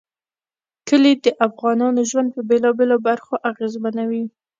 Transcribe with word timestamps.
کلي 0.87 1.13
د 1.23 1.25
افغانانو 1.47 2.01
ژوند 2.09 2.29
په 2.35 2.41
بېلابېلو 2.49 2.97
برخو 3.07 3.33
اغېزمنوي. 3.49 4.23